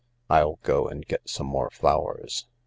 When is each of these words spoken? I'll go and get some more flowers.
I'll 0.31 0.57
go 0.63 0.87
and 0.87 1.05
get 1.05 1.29
some 1.29 1.45
more 1.45 1.69
flowers. 1.69 2.47